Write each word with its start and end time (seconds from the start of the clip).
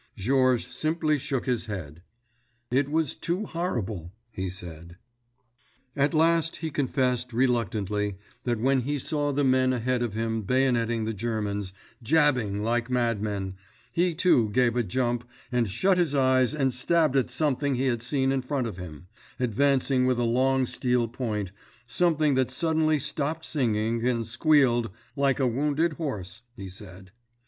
Georges 0.15 0.65
simply 0.73 1.19
shook 1.19 1.45
his 1.45 1.67
head. 1.67 2.01
"It 2.71 2.89
was 2.89 3.13
too 3.15 3.45
horrible," 3.45 4.11
he 4.31 4.49
said. 4.49 4.97
At 5.95 6.15
last 6.15 6.55
he 6.55 6.71
confessed 6.71 7.33
reluctantly 7.33 8.17
that 8.43 8.59
when 8.59 8.79
he 8.81 8.97
saw 8.97 9.31
the 9.31 9.43
men 9.43 9.73
ahead 9.73 10.01
of 10.01 10.15
him 10.15 10.41
bayoneting 10.41 11.05
the 11.05 11.13
Germans, 11.13 11.71
jabbing 12.01 12.63
like 12.63 12.89
madmen, 12.89 13.57
he 13.93 14.15
too 14.15 14.49
gave 14.49 14.75
a 14.75 14.81
jump, 14.81 15.23
and 15.51 15.69
shut 15.69 15.99
his 15.99 16.15
eyes 16.15 16.55
and 16.55 16.73
stabbed 16.73 17.15
at 17.15 17.29
something 17.29 17.75
he 17.75 17.85
had 17.85 18.01
seen 18.01 18.31
in 18.31 18.41
front 18.41 18.65
of 18.65 18.77
him, 18.77 19.05
advancing 19.39 20.07
with 20.07 20.17
a 20.19 20.23
long 20.23 20.65
steel 20.65 21.07
point—something 21.07 22.33
that 22.33 22.49
suddenly 22.49 22.97
stopped 22.97 23.45
singing, 23.45 24.03
and 24.07 24.25
squealed 24.25 24.89
"like 25.15 25.39
a 25.39 25.45
wounded 25.45 25.93
horse," 25.93 26.41
he 26.55 26.69
said. 26.69 27.11